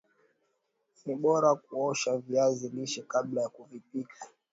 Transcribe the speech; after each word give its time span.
ni 1.05 1.13
bora 1.21 1.49
kuosha 1.55 2.17
viazi 2.17 2.69
lishe 2.69 3.01
kabla 3.01 3.41
ya 3.41 3.49
kuvipika 3.49 4.17